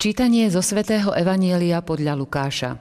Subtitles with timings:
[0.00, 2.80] Čítanie zo svätého Evanielia podľa Lukáša.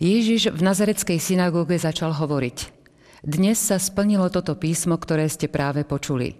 [0.00, 2.72] Ježiš v nazareckej synagóge začal hovoriť.
[3.20, 6.32] Dnes sa splnilo toto písmo, ktoré ste práve počuli.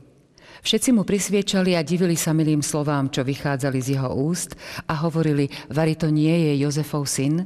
[0.65, 4.57] Všetci mu prisviečali a divili sa milým slovám, čo vychádzali z jeho úst
[4.89, 7.45] a hovorili, vari to nie je Jozefov syn?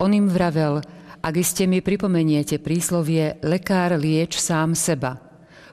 [0.00, 0.80] On im vravel,
[1.20, 5.20] ak iste mi pripomeniete príslovie, lekár lieč sám seba.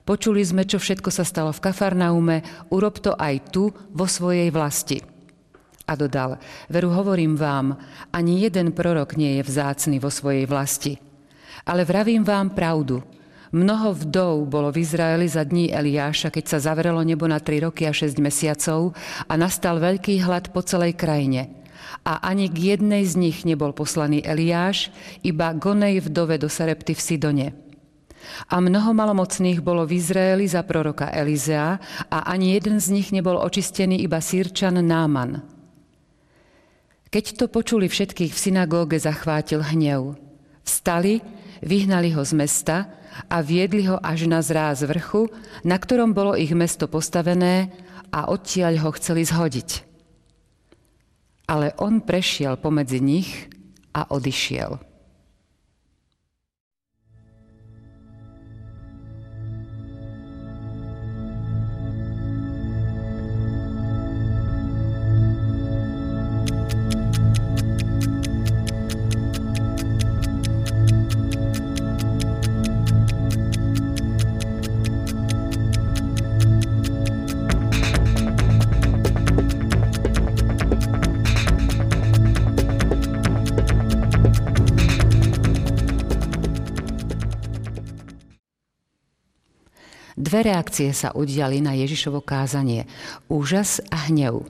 [0.04, 5.15] Počuli sme, čo všetko sa stalo v Kafarnaume, urob to aj tu, vo svojej vlasti.
[5.86, 7.78] A dodal, veru hovorím vám,
[8.10, 10.98] ani jeden prorok nie je vzácny vo svojej vlasti.
[11.66, 13.06] Ale vravím vám pravdu.
[13.54, 17.86] Mnoho vdov bolo v Izraeli za dní Eliáša, keď sa zavrelo nebo na 3 roky
[17.86, 18.98] a 6 mesiacov
[19.30, 21.54] a nastal veľký hlad po celej krajine.
[22.02, 24.90] A ani k jednej z nich nebol poslaný Eliáš,
[25.22, 27.48] iba Gonej vdove do Sarepty v Sidone.
[28.50, 31.78] A mnoho malomocných bolo v Izraeli za proroka Elizea
[32.10, 35.55] a ani jeden z nich nebol očistený iba sírčan Náman.
[37.16, 40.20] Keď to počuli všetkých v synagóge, zachvátil hnev.
[40.68, 41.24] Vstali,
[41.64, 42.92] vyhnali ho z mesta
[43.32, 45.32] a viedli ho až na zráz vrchu,
[45.64, 47.72] na ktorom bolo ich mesto postavené
[48.12, 49.88] a odtiaľ ho chceli zhodiť.
[51.48, 53.48] Ale on prešiel pomedzi nich
[53.96, 54.76] a odišiel.
[90.16, 92.88] Dve reakcie sa udiali na Ježišovo kázanie.
[93.28, 94.48] Úžas a hnev.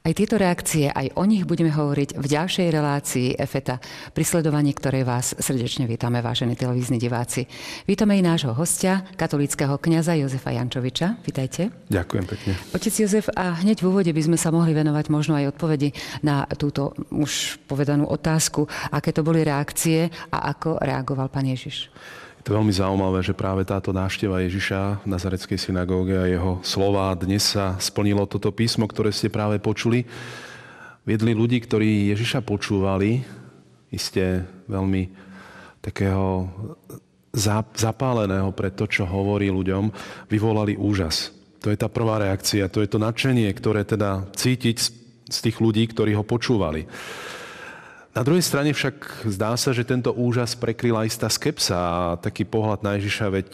[0.00, 3.76] Aj tieto reakcie, aj o nich budeme hovoriť v ďalšej relácii EFETA,
[4.16, 7.44] pri sledovaní ktorej vás srdečne vítame, vážení televízni diváci.
[7.84, 11.20] Vítame i nášho hostia, katolického kňaza Jozefa Jančoviča.
[11.20, 11.68] Vítajte.
[11.92, 12.52] Ďakujem pekne.
[12.72, 15.92] Otec Jozef, a hneď v úvode by sme sa mohli venovať možno aj odpovedi
[16.24, 18.64] na túto už povedanú otázku,
[18.96, 21.92] aké to boli reakcie a ako reagoval pán Ježiš.
[22.44, 27.08] To je veľmi zaujímavé, že práve táto návšteva Ježiša v Nazareckej synagóge a jeho slova
[27.16, 30.04] dnes sa splnilo toto písmo, ktoré ste práve počuli.
[31.08, 33.24] Viedli ľudí, ktorí Ježiša počúvali,
[33.88, 35.08] iste veľmi
[35.80, 36.44] takého
[37.72, 39.88] zapáleného pre to, čo hovorí ľuďom,
[40.28, 41.32] vyvolali úžas.
[41.64, 44.76] To je tá prvá reakcia, to je to nadšenie, ktoré teda cítiť
[45.32, 46.84] z tých ľudí, ktorí ho počúvali.
[48.14, 52.86] Na druhej strane však zdá sa, že tento úžas prekryla istá skepsa a taký pohľad
[52.86, 53.50] na Ježiša, veď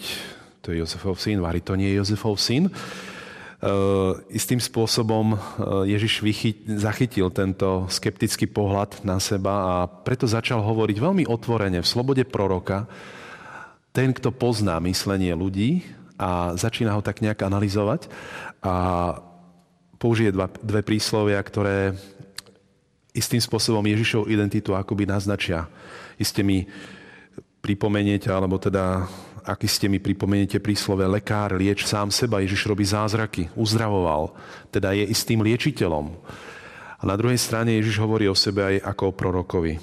[0.60, 2.68] to je Jozefov syn, Vary to nie je Jozefov syn.
[2.68, 5.40] Uh, istým spôsobom uh,
[5.88, 11.88] Ježiš vychyt, zachytil tento skeptický pohľad na seba a preto začal hovoriť veľmi otvorene v
[11.88, 12.84] slobode proroka.
[13.96, 15.88] Ten, kto pozná myslenie ľudí
[16.20, 18.12] a začína ho tak nejak analyzovať
[18.60, 18.74] a
[19.96, 21.96] použije dva, dve príslovia, ktoré
[23.10, 25.66] istým spôsobom Ježišov identitu akoby naznačia.
[26.20, 26.66] Iste mi
[27.60, 29.04] pripomeniete, alebo teda
[29.44, 32.44] aký ste mi pripomeniete príslove lekár, lieč sám seba.
[32.44, 34.36] Ježiš robí zázraky, uzdravoval,
[34.70, 36.12] teda je istým liečiteľom.
[37.00, 39.74] A na druhej strane Ježiš hovorí o sebe aj ako o prorokovi.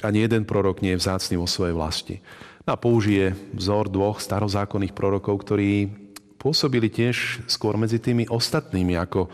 [0.00, 2.16] Ani jeden prorok nie je vzácný vo svojej vlasti.
[2.64, 5.90] A použije vzor dvoch starozákonných prorokov, ktorí
[6.38, 9.26] pôsobili tiež skôr medzi tými ostatnými ako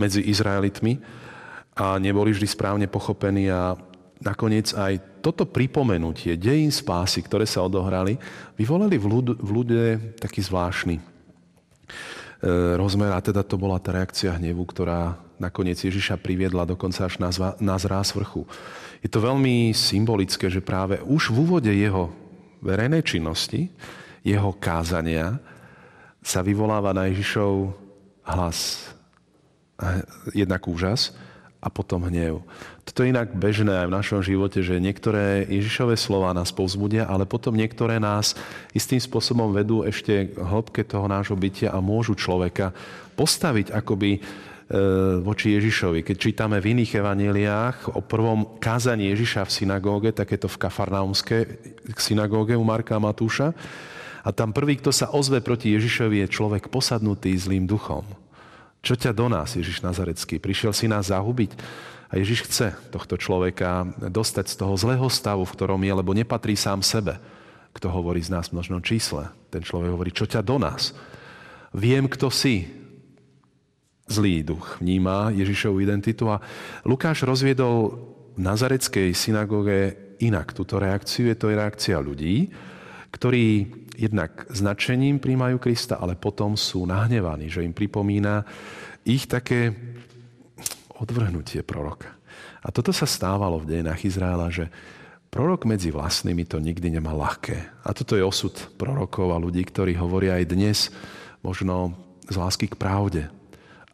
[0.00, 0.98] medzi Izraelitmi
[1.74, 3.74] a neboli vždy správne pochopení a
[4.22, 8.16] nakoniec aj toto pripomenutie dejín spásy, ktoré sa odohrali,
[8.54, 9.82] vyvolali v, ľud, v ľude
[10.22, 11.02] taký zvláštny e,
[12.78, 17.34] rozmer a teda to bola tá reakcia hnevu, ktorá nakoniec Ježiša priviedla dokonca až na,
[17.34, 18.46] zva, na zráz vrchu.
[19.02, 22.14] Je to veľmi symbolické, že práve už v úvode jeho
[22.64, 23.68] verejnej činnosti,
[24.24, 25.36] jeho kázania,
[26.24, 27.76] sa vyvoláva na Ježišov
[28.24, 28.88] hlas,
[30.32, 31.12] jednak úžas,
[31.64, 32.44] a potom hnev.
[32.84, 37.24] Toto je inak bežné aj v našom živote, že niektoré Ježišové slova nás povzbudia, ale
[37.24, 38.36] potom niektoré nás
[38.76, 42.76] istým spôsobom vedú ešte hĺbke toho nášho bytia a môžu človeka
[43.16, 44.20] postaviť akoby e,
[45.24, 46.04] voči Ježišovi.
[46.04, 51.42] Keď čítame v iných evaneliách o prvom kázaní Ježiša v synagóge, takéto v Kafarnaumskej
[51.96, 53.56] synagóge u Marka a Matúša,
[54.24, 58.23] a tam prvý, kto sa ozve proti Ježišovi, je človek posadnutý zlým duchom.
[58.84, 60.36] Čo ťa do nás, Ježiš Nazarecký?
[60.36, 61.56] Prišiel si nás zahubiť?
[62.12, 66.52] A Ježiš chce tohto človeka dostať z toho zlého stavu, v ktorom je, lebo nepatrí
[66.52, 67.16] sám sebe.
[67.72, 69.32] Kto hovorí z nás v množnom čísle?
[69.48, 70.92] Ten človek hovorí, čo ťa do nás?
[71.72, 72.68] Viem, kto si.
[74.04, 76.44] zlý duch vníma Ježišovu identitu a
[76.84, 77.96] Lukáš rozviedol
[78.36, 81.32] v nazareckej synagóge inak túto reakciu.
[81.32, 82.52] Je to reakcia ľudí,
[83.10, 88.42] ktorí jednak značením príjmajú Krista, ale potom sú nahnevaní, že im pripomína
[89.06, 89.74] ich také
[90.98, 92.14] odvrhnutie proroka.
[92.64, 94.72] A toto sa stávalo v dejinách Izraela, že
[95.28, 97.84] prorok medzi vlastnými to nikdy nemal ľahké.
[97.84, 100.78] A toto je osud prorokov a ľudí, ktorí hovoria aj dnes
[101.44, 101.92] možno
[102.24, 103.22] z lásky k pravde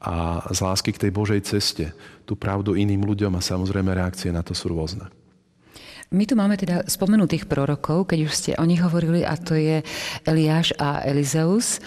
[0.00, 1.92] a z lásky k tej Božej ceste
[2.24, 5.19] tú pravdu iným ľuďom a samozrejme reakcie na to sú rôzne.
[6.10, 9.78] My tu máme teda spomenutých prorokov, keď už ste o nich hovorili, a to je
[10.26, 11.78] Eliáš a Elizeus.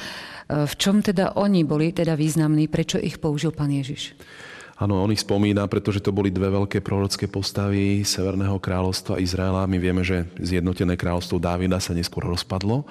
[0.47, 2.71] V čom teda oni boli teda významní?
[2.71, 4.15] Prečo ich použil pán Ježiš?
[4.83, 9.63] Áno, on ich spomína, pretože to boli dve veľké prorocké postavy Severného kráľovstva Izraela.
[9.63, 12.83] My vieme, že zjednotené kráľovstvo Dávida sa neskôr rozpadlo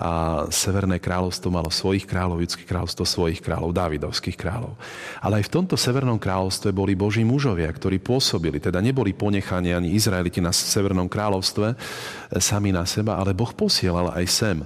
[0.00, 4.72] a Severné kráľovstvo malo svojich kráľov, Judské kráľovstvo svojich kráľov, Dávidovských kráľov.
[5.20, 9.92] Ale aj v tomto Severnom kráľovstve boli Boží mužovia, ktorí pôsobili, teda neboli ponechaní ani
[9.92, 11.76] Izraeliti na Severnom kráľovstve e,
[12.40, 14.64] sami na seba, ale Boh posielal aj sem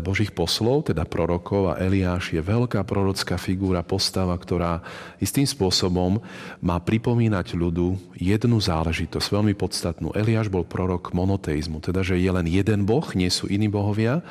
[0.00, 4.80] Božích poslov, teda prorokov a Eliáš je veľká prorocká figúra, postava, ktorá
[5.20, 6.22] istým spôsobom
[6.64, 10.16] má pripomínať ľudu jednu záležitosť, veľmi podstatnú.
[10.16, 14.24] Eliáš bol prorok monoteizmu, teda že je len jeden boh, nie sú iní bohovia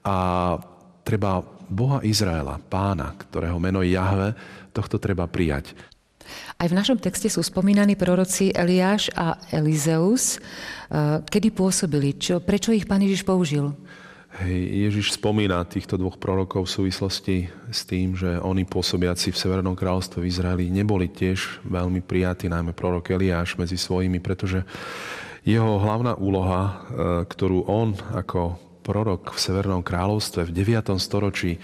[0.00, 0.16] a
[1.04, 4.36] treba Boha Izraela, pána, ktorého meno je Jahve,
[4.76, 5.72] tohto treba prijať.
[6.60, 10.38] Aj v našom texte sú spomínaní proroci Eliáš a Elizeus.
[10.38, 10.38] E,
[11.26, 12.14] kedy pôsobili?
[12.14, 13.74] Čo, prečo ich pán Ježiš použil?
[14.40, 17.36] Ježiš spomína týchto dvoch prorokov v súvislosti
[17.68, 22.72] s tým, že oni pôsobiaci v Severnom kráľovstve v Izraeli neboli tiež veľmi prijatí, najmä
[22.72, 24.64] prorok Eliáš medzi svojimi, pretože
[25.44, 26.72] jeho hlavná úloha, e,
[27.28, 30.96] ktorú on ako prorok v Severnom kráľovstve v 9.
[30.96, 31.60] storočí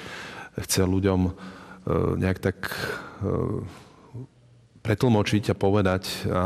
[0.60, 1.30] chcel ľuďom e,
[2.20, 2.76] nejak tak e,
[4.84, 6.44] pretlmočiť a povedať a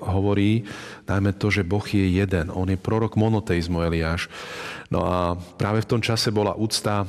[0.00, 0.64] hovorí
[1.06, 2.48] najmä to, že Boh je jeden.
[2.50, 4.32] On je prorok monoteizmu Eliáš.
[4.88, 7.04] No a práve v tom čase bola úcta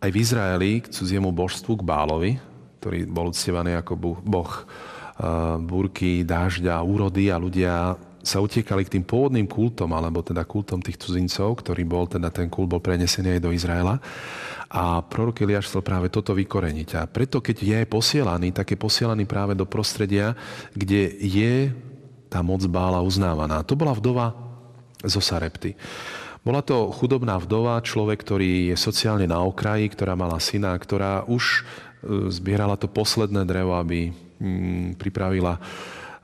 [0.00, 2.32] aj v Izraeli k cudziemu božstvu, k Bálovi,
[2.80, 3.92] ktorý bol uctievaný ako
[4.24, 4.52] boh
[5.60, 11.00] búrky, dážďa, úrody a ľudia sa utiekali k tým pôvodným kultom, alebo teda kultom tých
[11.00, 13.96] cudzincov, ktorý bol, teda ten kult bol prenesený aj do Izraela.
[14.70, 16.88] A prorok Eliáš chcel práve toto vykoreniť.
[17.00, 20.36] A preto, keď je posielaný, tak je posielaný práve do prostredia,
[20.76, 21.72] kde je
[22.30, 23.66] tá moc bála uznávaná.
[23.66, 24.32] To bola vdova
[25.02, 25.74] zo Sarepty.
[26.40, 31.60] Bola to chudobná vdova, človek, ktorý je sociálne na okraji, ktorá mala syna, ktorá už
[31.60, 34.08] e, zbierala to posledné drevo, aby
[34.40, 35.60] mm, pripravila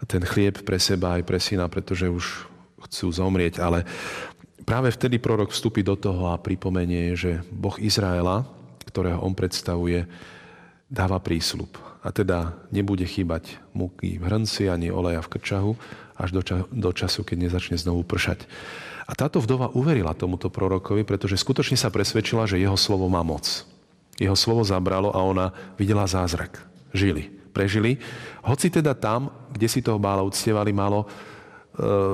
[0.08, 2.48] ten chlieb pre seba aj pre syna, pretože už
[2.88, 3.60] chcú zomrieť.
[3.60, 3.84] Ale
[4.64, 8.48] práve vtedy prorok vstúpi do toho a pripomenie, že Boh Izraela,
[8.88, 10.08] ktorého on predstavuje,
[10.88, 11.76] dáva prísľub.
[12.06, 15.72] A teda nebude chýbať múky v hrnci ani oleja v krčahu
[16.14, 18.46] až do, ča- do času, keď nezačne znovu pršať.
[19.10, 23.66] A táto vdova uverila tomuto prorokovi, pretože skutočne sa presvedčila, že jeho slovo má moc.
[24.22, 26.62] Jeho slovo zabralo a ona videla zázrak.
[26.94, 27.98] Žili, prežili.
[28.46, 31.06] Hoci teda tam, kde si toho bála uctievali, malo e,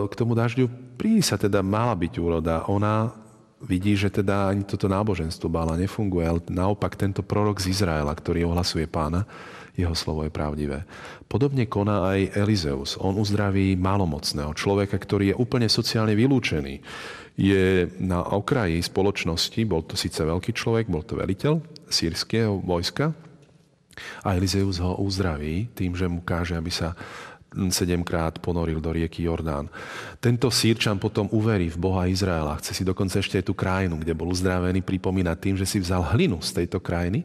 [0.09, 0.67] k tomu dažďu
[1.03, 2.63] prísť sa teda mala byť úroda.
[2.71, 3.11] Ona
[3.63, 8.47] vidí, že teda ani toto náboženstvo bála nefunguje, ale naopak tento prorok z Izraela, ktorý
[8.47, 9.27] ohlasuje pána,
[9.73, 10.85] jeho slovo je pravdivé.
[11.27, 13.01] Podobne koná aj Elizeus.
[13.01, 16.85] On uzdraví malomocného človeka, ktorý je úplne sociálne vylúčený.
[17.41, 23.17] Je na okraji spoločnosti, bol to síce veľký človek, bol to veliteľ sírskeho vojska,
[24.25, 26.97] a Elizeus ho uzdraví tým, že mu káže, aby sa
[27.71, 29.69] sedemkrát ponoril do rieky Jordán.
[30.19, 32.57] Tento sírčan potom uverí v Boha Izraela.
[32.59, 36.03] Chce si dokonca ešte aj tú krajinu, kde bol uzdravený, pripomínať tým, že si vzal
[36.17, 37.23] hlinu z tejto krajiny.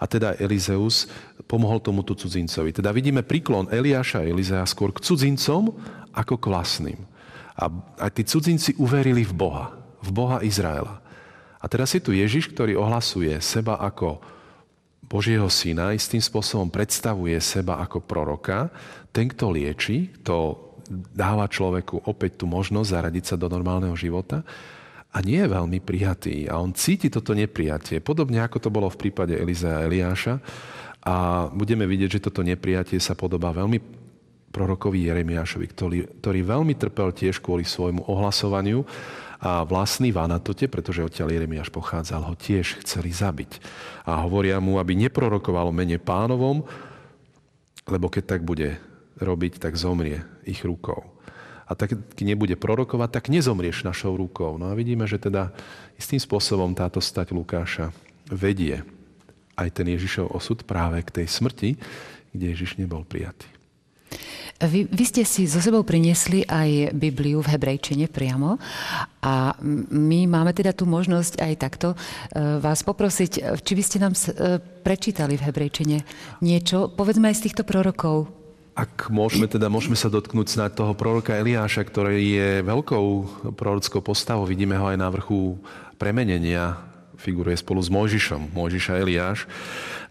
[0.00, 1.08] A teda Elizeus
[1.44, 2.72] pomohol tomuto cudzincovi.
[2.72, 5.76] Teda vidíme príklon Eliáša a Elizea skôr k cudzincom
[6.16, 7.00] ako k vlastným.
[7.56, 9.72] A aj tí cudzinci uverili v Boha,
[10.04, 11.00] v Boha Izraela.
[11.60, 14.20] A teraz je tu Ježiš, ktorý ohlasuje seba ako
[15.06, 18.68] Božieho syna, istým spôsobom predstavuje seba ako proroka,
[19.16, 20.60] ten, kto lieči, to
[21.16, 24.44] dáva človeku opäť tú možnosť zaradiť sa do normálneho života
[25.08, 26.44] a nie je veľmi prijatý.
[26.52, 28.04] A on cíti toto neprijatie.
[28.04, 30.36] Podobne ako to bolo v prípade Eliza a Eliáša.
[31.06, 33.80] A budeme vidieť, že toto neprijatie sa podobá veľmi
[34.52, 38.84] prorokovi Jeremiášovi, ktorý, ktorý veľmi trpel tiež kvôli svojmu ohlasovaniu
[39.36, 43.60] a vlastný Vanatote, pretože odtiaľ Jeremiáš pochádzal, ho tiež chceli zabiť.
[44.08, 46.64] A hovoria mu, aby neprorokovalo mene pánovom,
[47.86, 48.80] lebo keď tak bude
[49.20, 51.16] robiť, tak zomrie ich rukou.
[51.66, 54.54] A tak, nebude prorokovať, tak nezomrieš našou rukou.
[54.54, 55.50] No a vidíme, že teda
[55.98, 57.90] istým spôsobom táto stať Lukáša
[58.30, 58.86] vedie
[59.58, 61.70] aj ten Ježišov osud práve k tej smrti,
[62.30, 63.48] kde Ježiš nebol prijatý.
[64.56, 68.56] Vy, vy ste si so sebou priniesli aj Bibliu v hebrejčine priamo
[69.20, 69.52] a
[69.92, 71.96] my máme teda tú možnosť aj takto e,
[72.56, 75.98] vás poprosiť, či by ste nám e, prečítali v hebrejčine
[76.40, 78.45] niečo, povedzme aj z týchto prorokov.
[78.76, 83.06] Ak môžeme, teda môžeme sa dotknúť na toho proroka Eliáša, ktorý je veľkou
[83.56, 85.56] prorockou postavou, vidíme ho aj na vrchu
[85.96, 86.76] premenenia
[87.16, 89.48] figuruje spolu s Mojžišom, Mojžiša Eliáš.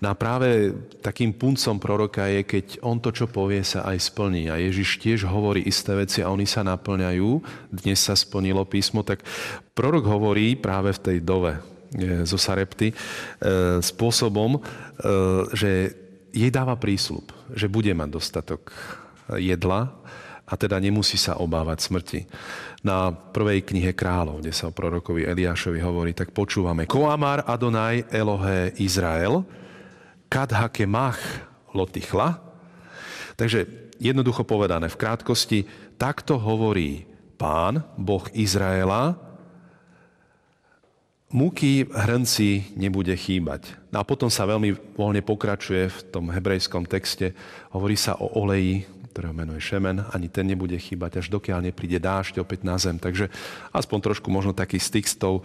[0.02, 4.52] No a práve takým puncom proroka je, keď on to, čo povie, sa aj splní.
[4.52, 7.30] A Ježiš tiež hovorí isté veci a oni sa naplňajú.
[7.72, 9.24] Dnes sa splnilo písmo, tak
[9.78, 11.56] prorok hovorí práve v tej dove
[11.96, 12.96] e, zo Sarepty e,
[13.80, 14.62] spôsobom, e,
[15.56, 15.72] že
[16.36, 18.76] jej dáva prísľub, že bude mať dostatok
[19.40, 19.96] jedla
[20.46, 22.20] a teda nemusí sa obávať smrti
[22.86, 26.86] na prvej knihe kráľov, kde sa o prorokovi Eliášovi hovorí, tak počúvame.
[26.86, 29.42] Koamar Adonai Elohe Izrael,
[30.30, 31.18] kad hakemach
[31.74, 32.38] lotichla.
[33.34, 33.66] Takže
[33.98, 35.60] jednoducho povedané, v krátkosti,
[35.98, 37.10] takto hovorí
[37.42, 39.18] pán, Boh Izraela,
[41.36, 43.76] múky hrnci nebude chýbať.
[43.92, 47.36] No a potom sa veľmi voľne pokračuje v tom hebrejskom texte.
[47.76, 52.00] Hovorí sa o oleji, ktorého meno je Šemen, ani ten nebude chýbať, až dokiaľ nepríde
[52.00, 53.00] dážď opäť na zem.
[53.00, 53.32] Takže
[53.76, 55.44] aspoň trošku možno taký styk s tou e,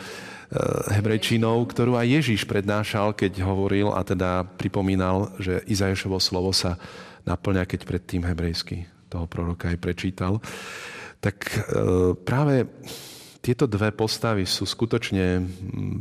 [0.94, 6.82] hebrejčinou, ktorú aj Ježíš prednášal, keď hovoril a teda pripomínal, že Izajašovo slovo sa
[7.26, 10.42] naplňa, keď predtým hebrejsky toho proroka aj prečítal.
[11.22, 11.58] Tak e,
[12.26, 12.66] práve
[13.40, 15.40] tieto dve postavy sú skutočne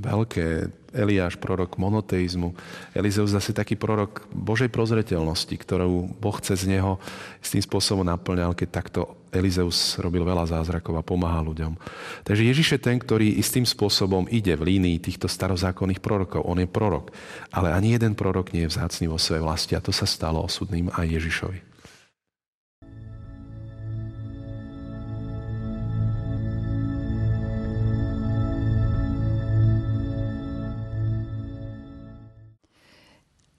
[0.03, 0.75] veľké.
[0.89, 2.58] Eliáš, prorok monoteizmu.
[2.98, 6.98] Elizeus zase taký prorok Božej prozreteľnosti, ktorú Boh cez neho
[7.46, 11.77] s tým spôsobom naplňal, keď takto Elizeus robil veľa zázrakov a pomáha ľuďom.
[12.25, 16.41] Takže Ježiš je ten, ktorý istým spôsobom ide v línii týchto starozákonných prorokov.
[16.41, 17.13] On je prorok.
[17.53, 20.89] Ale ani jeden prorok nie je vzácný vo svojej vlasti a to sa stalo osudným
[20.89, 21.68] aj Ježišovi.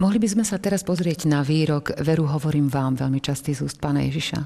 [0.00, 3.76] Mohli by sme sa teraz pozrieť na výrok Veru hovorím vám, veľmi častý z úst
[3.76, 4.40] pána Ježiša.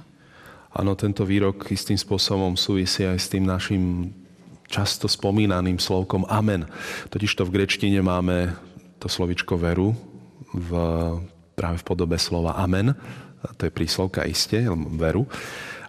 [0.74, 4.10] Áno, tento výrok istým spôsobom súvisí aj s tým našim
[4.66, 6.66] často spomínaným slovkom amen.
[7.06, 8.50] Totižto v grečtine máme
[8.98, 9.94] to slovičko veru
[10.50, 10.70] v,
[11.54, 12.90] práve v podobe slova amen.
[13.46, 14.58] To je príslovka iste,
[14.98, 15.22] veru.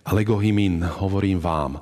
[0.05, 1.81] A legohymín hovorím vám.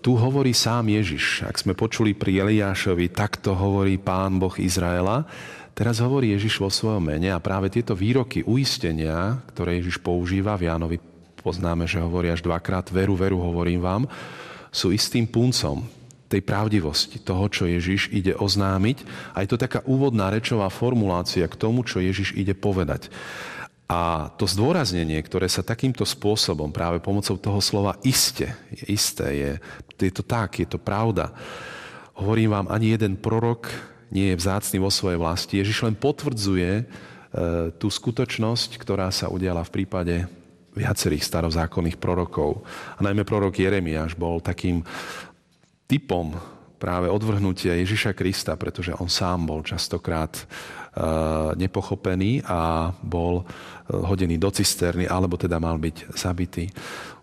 [0.00, 1.44] tu hovorí sám Ježiš.
[1.44, 5.28] Ak sme počuli pri Eliášovi, takto hovorí pán Boh Izraela,
[5.76, 10.72] Teraz hovorí Ježiš vo svojom mene a práve tieto výroky uistenia, ktoré Ježiš používa v
[10.72, 10.96] Jánovi,
[11.44, 14.02] poznáme, že hovorí až dvakrát, veru, veru, hovorím vám,
[14.72, 15.84] sú istým puncom
[16.32, 19.04] tej pravdivosti, toho, čo Ježiš ide oznámiť.
[19.36, 23.12] A je to taká úvodná rečová formulácia k tomu, čo Ježiš ide povedať.
[23.84, 29.52] A to zdôraznenie, ktoré sa takýmto spôsobom, práve pomocou toho slova iste, je isté, je,
[30.00, 31.36] je to tak, je to pravda.
[32.16, 35.58] Hovorím vám, ani jeden prorok nie je vzácný vo svojej vlasti.
[35.58, 36.84] Ježiš len potvrdzuje e,
[37.74, 40.14] tú skutočnosť, ktorá sa udiala v prípade
[40.76, 42.62] viacerých starozákonných prorokov.
[42.96, 44.84] A najmä prorok Jeremiáš bol takým
[45.88, 46.36] typom
[46.76, 50.44] práve odvrhnutia Ježiša Krista, pretože on sám bol častokrát e,
[51.56, 53.44] nepochopený a bol e,
[53.96, 56.68] hodený do cisterny, alebo teda mal byť zabitý.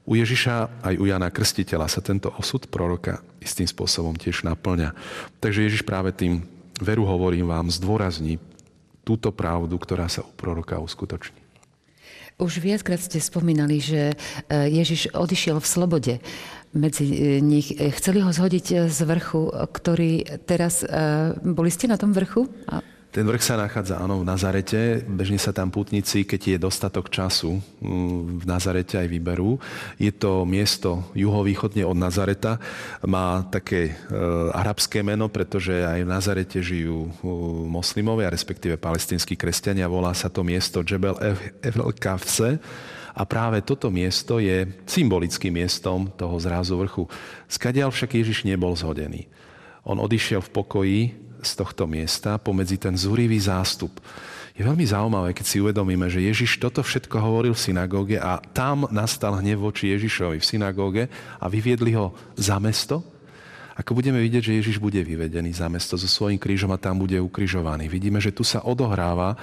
[0.04, 4.92] U Ježiša aj u Jana Krstiteľa sa tento osud proroka istým spôsobom tiež naplňa.
[5.40, 6.44] Takže Ježiš práve tým
[6.84, 8.38] veru hovorím vám, zdôrazní
[9.04, 11.44] túto pravdu, ktorá sa u proroka uskutoční.
[12.42, 14.16] Už viackrát ste spomínali, že e,
[14.74, 16.14] Ježiš odišiel v slobode
[16.74, 17.70] medzi e, nich.
[17.78, 20.82] E, chceli ho zhodiť z vrchu, ktorý teraz...
[21.46, 22.50] Boli ste na tom vrchu?
[23.14, 25.06] Ten vrch sa nachádza, áno, v Nazarete.
[25.06, 29.62] Bežne sa tam putníci, keď je dostatok času, mm, v Nazarete aj vyberú.
[30.02, 32.58] Je to miesto juhovýchodne od Nazareta.
[33.06, 34.18] Má také e,
[34.58, 37.10] arabské meno, pretože aj v Nazarete žijú e,
[37.70, 39.86] moslimovia, respektíve palestinskí kresťania.
[39.86, 41.14] Volá sa to miesto Jebel
[41.62, 42.58] El Kafse.
[43.14, 47.06] A práve toto miesto je symbolickým miestom toho zrázu vrchu.
[47.46, 49.30] Skadiaľ však Ježiš nebol zhodený.
[49.86, 51.00] On odišiel v pokoji
[51.44, 53.92] z tohto miesta pomedzi ten zúrivý zástup.
[54.54, 58.86] Je veľmi zaujímavé, keď si uvedomíme, že Ježiš toto všetko hovoril v synagóge a tam
[58.94, 61.04] nastal hnev voči Ježišovi v synagóge
[61.42, 63.02] a vyviedli ho za mesto.
[63.74, 67.18] Ako budeme vidieť, že Ježiš bude vyvedený za mesto so svojím krížom a tam bude
[67.18, 67.90] ukrižovaný.
[67.90, 69.34] Vidíme, že tu sa odohráva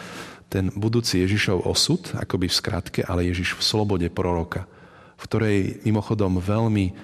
[0.46, 4.70] ten budúci Ježišov osud, akoby v skratke, ale Ježiš v slobode proroka,
[5.18, 6.94] v ktorej mimochodom veľmi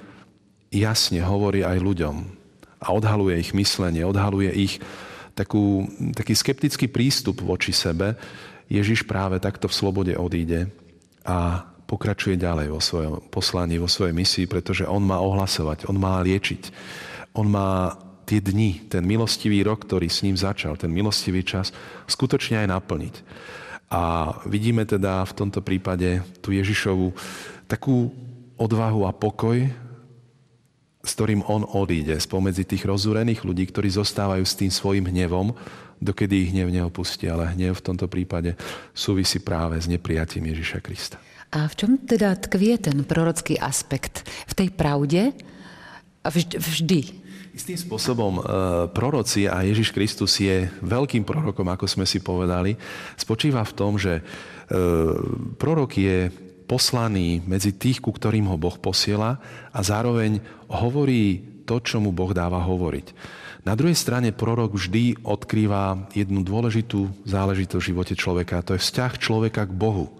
[0.71, 2.15] jasne hovorí aj ľuďom,
[2.81, 4.79] a odhaluje ich myslenie, odhaluje ich
[5.37, 8.17] takú, taký skeptický prístup voči sebe,
[8.67, 10.67] Ježiš práve takto v slobode odíde
[11.23, 16.19] a pokračuje ďalej vo svojom poslaní, vo svojej misii, pretože on má ohlasovať, on má
[16.19, 16.75] liečiť.
[17.39, 17.95] On má
[18.27, 21.71] tie dni, ten milostivý rok, ktorý s ním začal, ten milostivý čas,
[22.11, 23.15] skutočne aj naplniť.
[23.87, 27.15] A vidíme teda v tomto prípade tú Ježišovu
[27.71, 28.11] takú
[28.59, 29.63] odvahu a pokoj,
[31.07, 35.55] s ktorým on odíde spomedzi tých rozúrených ľudí, ktorí zostávajú s tým svojim hnevom,
[36.03, 37.31] dokedy ich hnev neopustí.
[37.31, 38.59] Ale hnev v tomto prípade
[38.91, 41.17] súvisí práve s neprijatím Ježiša Krista.
[41.55, 44.27] A v čom teda tkvie ten prorocký aspekt?
[44.51, 45.31] V tej pravde?
[46.27, 47.23] Vždy.
[47.57, 48.43] Istým spôsobom e,
[48.93, 52.77] proroci a Ježiš Kristus je veľkým prorokom, ako sme si povedali,
[53.17, 54.23] spočíva v tom, že e,
[55.57, 56.29] prorok je
[56.67, 59.39] poslaný medzi tých, ku ktorým ho Boh posiela
[59.71, 63.15] a zároveň hovorí to, čo mu Boh dáva hovoriť.
[63.67, 69.13] Na druhej strane prorok vždy odkrýva jednu dôležitú záležitosť v živote človeka, to je vzťah
[69.19, 70.15] človeka k Bohu.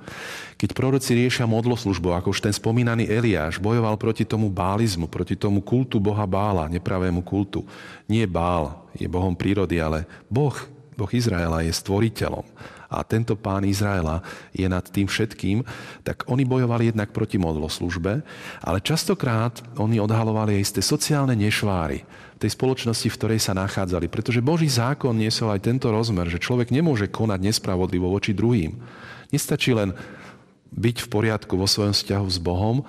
[0.59, 5.63] Keď proroci riešia modloslužbu, ako už ten spomínaný Eliáš bojoval proti tomu bálizmu, proti tomu
[5.63, 7.63] kultu Boha Bála, nepravému kultu.
[8.11, 10.57] Nie Bál je Bohom prírody, ale Boh,
[10.97, 12.45] Boh Izraela je stvoriteľom
[12.87, 14.23] a tento pán Izraela
[14.55, 15.67] je nad tým všetkým,
[16.07, 18.23] tak oni bojovali jednak proti modloslužbe,
[18.63, 22.07] ale častokrát oni odhalovali aj isté sociálne nešváry
[22.39, 24.07] tej spoločnosti, v ktorej sa nachádzali.
[24.07, 28.79] Pretože Boží zákon niesol aj tento rozmer, že človek nemôže konať nespravodlivo voči druhým.
[29.35, 29.97] Nestačí len
[30.71, 32.87] byť v poriadku vo svojom vzťahu s Bohom,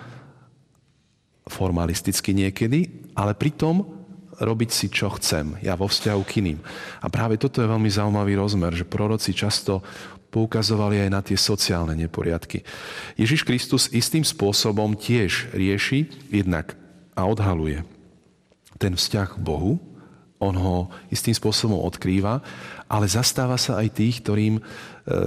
[1.48, 3.97] formalisticky niekedy, ale pritom
[4.38, 6.60] robiť si, čo chcem, ja vo vzťahu k iným.
[7.02, 9.82] A práve toto je veľmi zaujímavý rozmer, že proroci často
[10.30, 12.62] poukazovali aj na tie sociálne neporiadky.
[13.18, 16.78] Ježiš Kristus istým spôsobom tiež rieši jednak
[17.18, 17.82] a odhaluje
[18.78, 19.82] ten vzťah k Bohu,
[20.38, 20.76] on ho
[21.10, 22.42] istým spôsobom odkrýva,
[22.86, 24.62] ale zastáva sa aj tých, ktorým, e,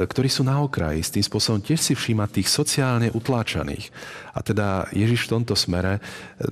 [0.06, 1.02] ktorí sú na okraji.
[1.02, 3.90] S tým spôsobom tiež si všíma tých sociálne utláčaných.
[4.32, 6.00] A teda Ježiš v tomto smere e,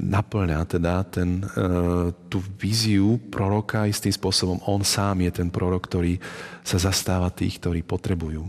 [0.02, 4.58] naplňa teda ten, e, tú víziu proroka istým spôsobom.
[4.66, 6.18] On sám je ten prorok, ktorý
[6.66, 8.42] sa zastáva tých, ktorí potrebujú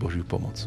[0.00, 0.64] Božiu pomoc.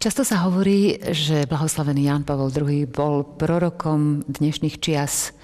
[0.00, 5.36] Často sa hovorí, že blahoslavený Ján Pavol II bol prorokom dnešných čias.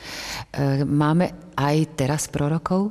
[0.48, 2.88] E, máme aj teraz prorokov?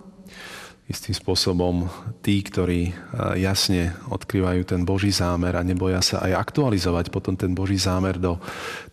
[0.85, 1.89] istým spôsobom
[2.21, 2.93] tí, ktorí
[3.41, 8.37] jasne odkrývajú ten Boží zámer a neboja sa aj aktualizovať potom ten Boží zámer do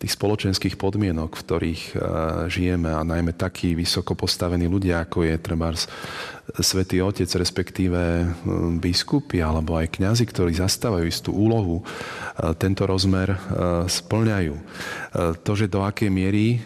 [0.01, 1.83] tých spoločenských podmienok, v ktorých
[2.49, 5.85] žijeme a najmä takí vysoko postavení ľudia, ako je trebárs
[6.43, 8.27] Svetý Otec, respektíve
[8.83, 11.87] biskupy alebo aj kňazi, ktorí zastávajú istú úlohu,
[12.59, 13.31] tento rozmer
[13.87, 14.55] splňajú.
[15.39, 16.59] To, že do akej miery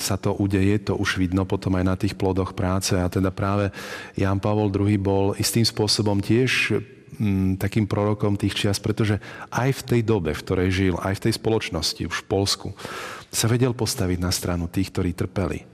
[0.00, 3.68] sa to udeje, to už vidno potom aj na tých plodoch práce a teda práve
[4.16, 6.80] Jan Pavol II bol istým spôsobom tiež
[7.20, 9.20] mm, takým prorokom tých čias, pretože
[9.52, 12.68] aj v tej dobe, v ktorej žil, aj v tej spoločnosti, už v Polsku,
[13.28, 15.68] sa vedel postaviť na stranu tých, ktorí trpeli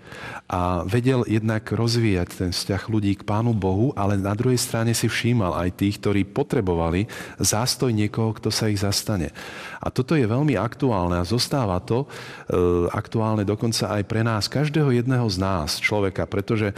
[0.47, 5.11] a vedel jednak rozvíjať ten vzťah ľudí k Pánu Bohu, ale na druhej strane si
[5.11, 7.11] všímal aj tých, ktorí potrebovali
[7.43, 9.35] zástoj niekoho, kto sa ich zastane.
[9.83, 12.07] A toto je veľmi aktuálne a zostáva to e,
[12.95, 16.75] aktuálne dokonca aj pre nás, každého jedného z nás, človeka, pretože e,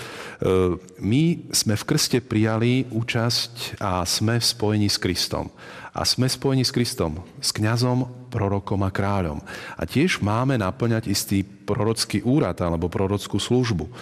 [1.01, 5.53] my sme v krste prijali účasť a sme v spojení s Kristom
[5.99, 9.43] a sme spojení s Kristom, s kňazom, prorokom a kráľom.
[9.75, 13.85] A tiež máme naplňať istý prorocký úrad alebo prorockú službu.
[13.85, 13.93] E,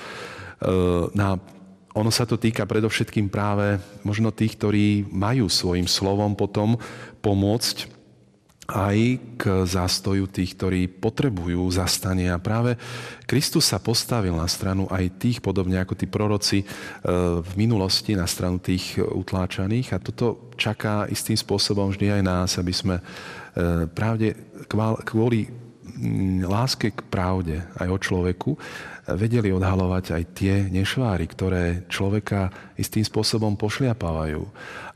[1.18, 1.42] na
[1.96, 6.76] ono sa to týka predovšetkým práve možno tých, ktorí majú svojim slovom potom
[7.24, 7.96] pomôcť
[8.66, 8.98] aj
[9.38, 12.26] k zástoju tých, ktorí potrebujú zastanie.
[12.28, 12.74] A práve
[13.24, 16.66] Kristus sa postavil na stranu aj tých, podobne ako tí proroci e,
[17.40, 19.94] v minulosti, na stranu tých utláčaných.
[19.94, 23.02] A toto čaká istým spôsobom vždy aj nás, aby sme e,
[23.86, 24.34] pravde,
[25.06, 25.65] kvôli
[26.44, 28.50] láske k pravde aj o človeku
[29.14, 34.42] vedeli odhalovať aj tie nešváry, ktoré človeka istým spôsobom pošliapávajú.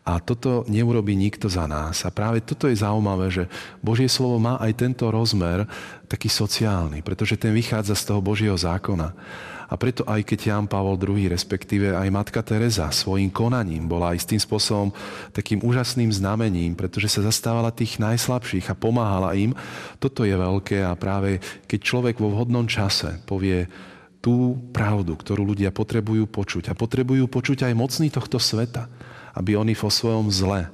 [0.00, 2.02] A toto neurobí nikto za nás.
[2.08, 3.44] A práve toto je zaujímavé, že
[3.84, 5.68] Božie slovo má aj tento rozmer
[6.08, 9.12] taký sociálny, pretože ten vychádza z toho Božieho zákona.
[9.70, 14.42] A preto aj keď Jan Pavol II, respektíve aj Matka Teresa svojim konaním bola istým
[14.42, 14.90] spôsobom
[15.30, 19.54] takým úžasným znamením, pretože sa zastávala tých najslabších a pomáhala im,
[20.02, 21.38] toto je veľké a práve
[21.70, 23.70] keď človek vo vhodnom čase povie
[24.18, 28.90] tú pravdu, ktorú ľudia potrebujú počuť a potrebujú počuť aj mocní tohto sveta,
[29.34, 30.70] aby oni vo svojom zle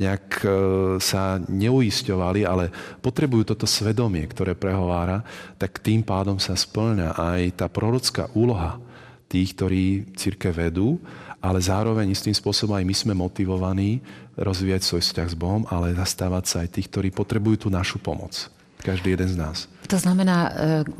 [0.00, 0.48] nejak e,
[0.96, 2.72] sa neuisťovali, ale
[3.04, 5.20] potrebujú toto svedomie, ktoré prehovára,
[5.60, 8.80] tak tým pádom sa splňa aj tá prorocká úloha
[9.28, 10.96] tých, ktorí círke vedú,
[11.38, 14.00] ale zároveň istým spôsobom aj my sme motivovaní
[14.40, 18.48] rozvíjať svoj vzťah s Bohom, ale zastávať sa aj tých, ktorí potrebujú tú našu pomoc.
[18.80, 19.56] Každý jeden z nás.
[19.90, 20.50] To znamená, e,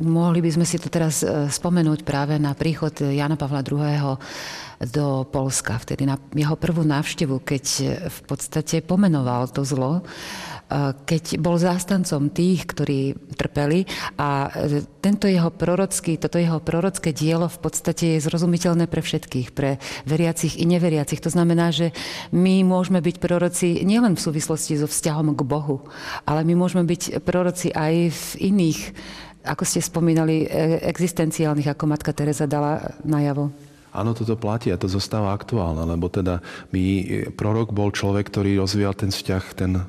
[0.03, 4.19] mohli by sme si to teraz e, spomenúť práve na príchod Jana Pavla II.
[4.91, 7.65] do Polska, vtedy na jeho prvú návštevu, keď
[8.09, 10.01] v podstate pomenoval to zlo
[11.03, 17.51] keď bol zástancom tých, ktorí trpeli a e, tento jeho prorocký, toto jeho prorocké dielo
[17.51, 21.19] v podstate je zrozumiteľné pre všetkých, pre veriacich i neveriacich.
[21.27, 21.91] To znamená, že
[22.31, 25.83] my môžeme byť proroci nielen v súvislosti so vzťahom k Bohu,
[26.23, 28.81] ale my môžeme byť proroci aj v iných,
[29.43, 33.70] ako ste spomínali, e, existenciálnych, ako matka Teresa dala najavo.
[33.91, 36.39] Áno, toto platí a to zostáva aktuálne, lebo teda
[36.71, 36.85] my,
[37.35, 39.83] prorok bol človek, ktorý rozvíjal ten vzťah, ten e,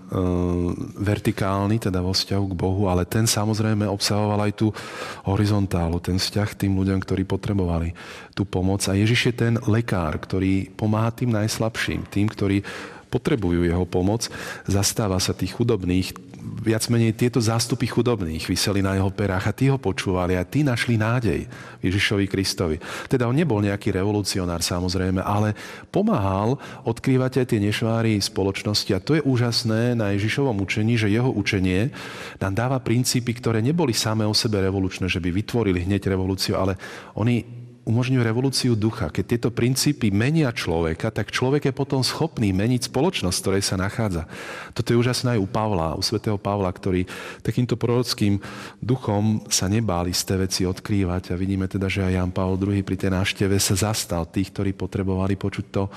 [0.98, 4.68] vertikálny, teda vo vzťahu k Bohu, ale ten samozrejme obsahoval aj tú
[5.30, 7.94] horizontálu, ten vzťah tým ľuďom, ktorí potrebovali
[8.34, 8.82] tú pomoc.
[8.90, 12.66] A Ježiš je ten lekár, ktorý pomáha tým najslabším, tým, ktorí
[13.12, 14.32] potrebujú jeho pomoc,
[14.64, 19.70] zastáva sa tých chudobných, viac menej tieto zástupy chudobných vyseli na jeho perách a tí
[19.70, 21.46] ho počúvali a tí našli nádej
[21.86, 22.78] Ježišovi Kristovi.
[23.06, 25.54] Teda on nebol nejaký revolucionár samozrejme, ale
[25.94, 28.92] pomáhal odkrývať aj tie nešváry spoločnosti.
[28.94, 31.94] A to je úžasné na Ježišovom učení, že jeho učenie
[32.42, 36.78] nám dáva princípy, ktoré neboli samé o sebe revolučné, že by vytvorili hneď revolúciu, ale
[37.18, 37.61] oni
[37.92, 39.12] umožňujú revolúciu ducha.
[39.12, 43.76] Keď tieto princípy menia človeka, tak človek je potom schopný meniť spoločnosť, v ktorej sa
[43.76, 44.24] nachádza.
[44.72, 47.04] Toto je úžasné aj u Pavla, u svätého Pavla, ktorý
[47.44, 48.40] takýmto prorockým
[48.80, 51.36] duchom sa nebál isté veci odkrývať.
[51.36, 54.72] A vidíme teda, že aj Jan Pavel II pri tej návšteve sa zastal tých, ktorí
[54.72, 55.92] potrebovali počuť to uh,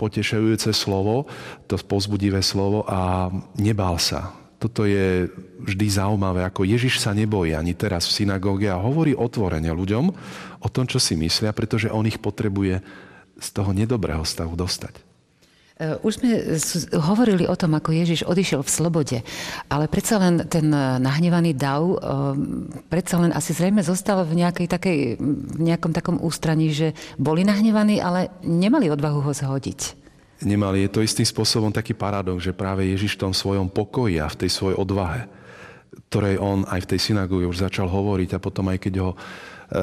[0.00, 1.28] potešujúce slovo,
[1.68, 3.28] to pozbudivé slovo a
[3.60, 5.26] nebál sa toto je
[5.58, 10.04] vždy zaujímavé, ako Ježiš sa nebojí ani teraz v synagóge a hovorí otvorene ľuďom
[10.62, 12.78] o tom, čo si myslia, pretože on ich potrebuje
[13.42, 15.02] z toho nedobrého stavu dostať.
[15.82, 16.30] E, už sme
[16.94, 19.18] hovorili o tom, ako Ježiš odišiel v slobode,
[19.66, 20.70] ale predsa len ten
[21.02, 21.96] nahnevaný dav, e,
[22.86, 27.98] predsa len asi zrejme zostal v, nejakej takej, v nejakom takom ústraní, že boli nahnevaní,
[27.98, 30.01] ale nemali odvahu ho zhodiť
[30.44, 30.86] nemali.
[30.86, 34.38] Je to istým spôsobom taký paradox, že práve Ježiš v tom svojom pokoji a v
[34.44, 35.26] tej svojej odvahe,
[36.10, 39.16] ktorej on aj v tej synagóge už začal hovoriť a potom aj keď ho e,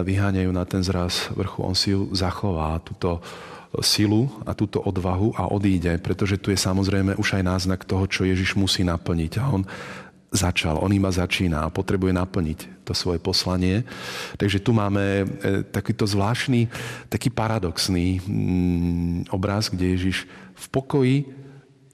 [0.06, 3.24] vyháňajú na ten zraz vrchu, on si ju zachová, túto
[3.86, 8.26] silu a túto odvahu a odíde, pretože tu je samozrejme už aj náznak toho, čo
[8.26, 9.38] Ježiš musí naplniť.
[9.38, 9.62] A on
[10.30, 13.82] začal, on iba začína a potrebuje naplniť to svoje poslanie.
[14.38, 15.26] Takže tu máme e,
[15.74, 16.70] takýto zvláštny,
[17.10, 21.18] taký paradoxný mm, obraz, kde Ježiš v pokoji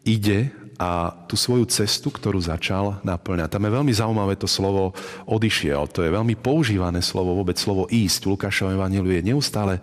[0.04, 3.48] ide a tú svoju cestu, ktorú začal, naplňa.
[3.48, 4.92] Tam je veľmi zaujímavé to slovo
[5.24, 5.88] odišiel.
[5.96, 8.28] To je veľmi používané slovo, vôbec slovo ísť.
[8.28, 9.80] V evangeliu je neustále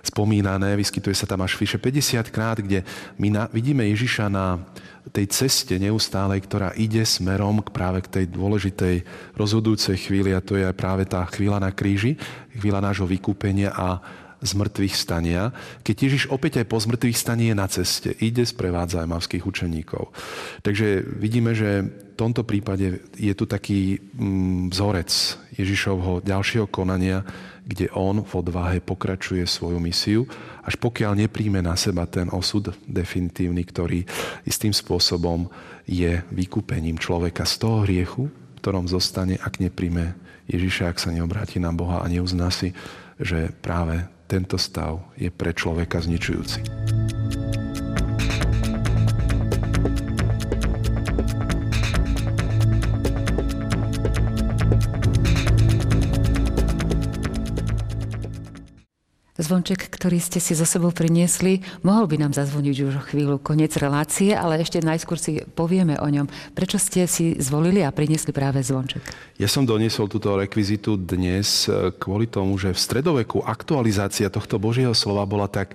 [0.00, 2.86] spomínané, vyskytuje sa tam až vyše 50 krát, kde
[3.20, 4.64] my na, vidíme Ježiša na
[5.12, 9.04] tej ceste neustálej, ktorá ide smerom k práve k tej dôležitej
[9.36, 12.16] rozhodujúcej chvíli a to je práve tá chvíľa na kríži,
[12.56, 14.00] chvíľa nášho vykúpenia a
[14.40, 15.52] zmrtvých stania,
[15.84, 20.12] keď Ježiš opäť aj po zmrtvých staní je na ceste, ide sprevádza aj mavských učeníkov.
[20.64, 25.10] Takže vidíme, že v tomto prípade je tu taký mm, vzorec
[25.56, 27.24] Ježišovho ďalšieho konania,
[27.70, 30.26] kde on v odvahe pokračuje svoju misiu,
[30.66, 34.02] až pokiaľ nepríjme na seba ten osud definitívny, ktorý
[34.42, 35.46] istým spôsobom
[35.86, 40.18] je vykúpením človeka z toho hriechu, v ktorom zostane, ak nepríjme
[40.50, 42.74] Ježiša, ak sa neobráti na Boha a neuzná si,
[43.20, 46.64] že práve tento stav je pre človeka zničujúci.
[59.50, 63.74] Zvonček, ktorý ste si zo sebou priniesli, mohol by nám zazvoniť už o chvíľu koniec
[63.82, 66.30] relácie, ale ešte najskôr si povieme o ňom.
[66.54, 69.02] Prečo ste si zvolili a priniesli práve zvonček?
[69.42, 71.66] Ja som doniesol túto rekvizitu dnes
[71.98, 75.74] kvôli tomu, že v stredoveku aktualizácia tohto Božieho slova bola tak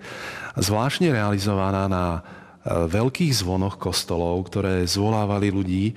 [0.56, 2.20] zvláštne realizovaná na e,
[2.88, 5.94] veľkých zvonoch kostolov, ktoré zvolávali ľudí e,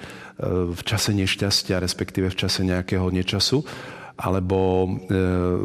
[0.74, 3.62] v čase nešťastia, respektíve v čase nejakého nečasu
[4.18, 4.88] alebo e,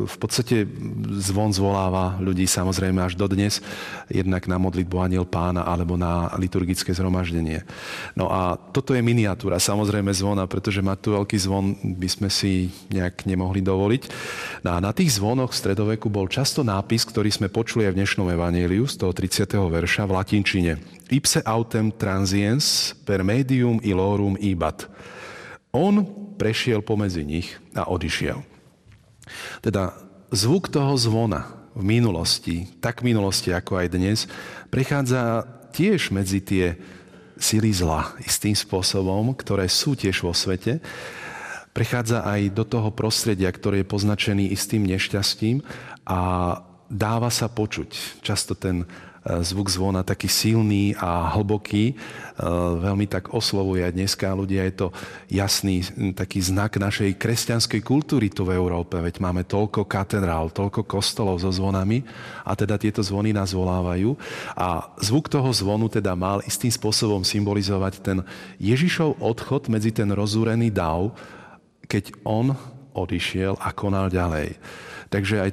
[0.06, 0.70] v podstate
[1.18, 3.66] zvon zvoláva ľudí samozrejme až dodnes,
[4.14, 7.66] jednak na modlitbu Aniel pána alebo na liturgické zhromaždenie.
[8.14, 12.70] No a toto je miniatúra samozrejme zvona, pretože mať tu veľký zvon by sme si
[12.94, 14.04] nejak nemohli dovoliť.
[14.62, 18.00] No a na tých zvonoch v stredoveku bol často nápis, ktorý sme počuli aj v
[18.06, 19.50] dnešnom evaníliu z toho 30.
[19.50, 20.72] verša v latinčine.
[21.10, 24.86] Ipse autem transiens per medium ilorum ibat.
[25.74, 26.06] On
[26.38, 28.46] prešiel pomedzi nich a odišiel.
[29.66, 29.98] Teda
[30.30, 34.20] zvuk toho zvona v minulosti, tak v minulosti ako aj dnes,
[34.70, 36.78] prechádza tiež medzi tie
[37.42, 40.78] sily zla istým spôsobom, ktoré sú tiež vo svete.
[41.74, 45.66] Prechádza aj do toho prostredia, ktoré je poznačený istým nešťastím
[46.06, 46.22] a
[46.86, 48.22] dáva sa počuť.
[48.22, 48.86] Často ten
[49.24, 51.96] zvuk zvona taký silný a hlboký, e,
[52.80, 54.68] veľmi tak oslovuje dneska ľudia.
[54.68, 54.88] Je to
[55.32, 61.40] jasný taký znak našej kresťanskej kultúry tu v Európe, veď máme toľko katedrál, toľko kostolov
[61.40, 62.04] so zvonami
[62.44, 64.20] a teda tieto zvony nás volávajú.
[64.60, 68.18] A zvuk toho zvonu teda mal istým spôsobom symbolizovať ten
[68.60, 71.16] Ježišov odchod medzi ten rozúrený dav,
[71.88, 72.52] keď on
[72.92, 74.60] odišiel a konal ďalej.
[75.08, 75.52] Takže aj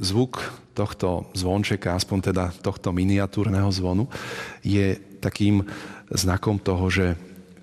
[0.00, 0.40] zvuk
[0.72, 4.06] tohto zvončeka, aspoň teda tohto miniatúrneho zvonu,
[4.62, 5.66] je takým
[6.10, 7.06] znakom toho, že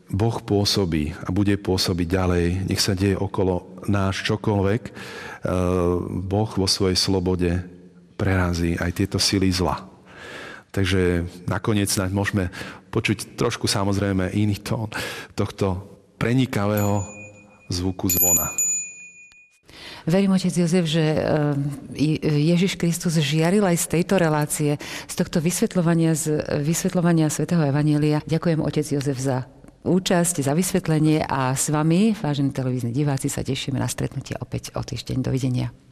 [0.08, 2.46] Boh pôsobí a bude pôsobiť ďalej.
[2.72, 4.82] Nech sa deje okolo náš čokoľvek.
[4.88, 4.92] E,
[6.24, 7.52] boh vo svojej slobode
[8.16, 9.84] prerazí aj tieto sily zla.
[10.72, 12.48] Takže nakoniec môžeme
[12.88, 14.88] počuť trošku samozrejme iný tón
[15.36, 15.84] tohto
[16.16, 17.04] prenikavého
[17.68, 18.67] zvuku zvona.
[20.08, 21.20] Verím, otec Jozef, že eh,
[22.24, 28.24] Ježiš Kristus žiaril aj z tejto relácie, z tohto vysvetľovania, z vysvetľovania svätého Evanielia.
[28.24, 29.44] Ďakujem, otec Jozef, za
[29.84, 34.82] účasť, za vysvetlenie a s vami, vážení televízni diváci, sa tešíme na stretnutie opäť o
[34.84, 35.20] týždeň.
[35.20, 35.87] Dovidenia.